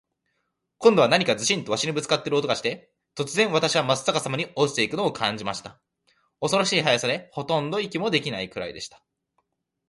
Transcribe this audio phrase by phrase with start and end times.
[0.79, 5.79] 今度は何かズシンと鷲にぶっつかる音がして、突然、私はまっ逆さまに落ちて行くのを感じました。
[6.39, 9.03] 恐ろしい速さで、ほとんど息もできないくらいでした。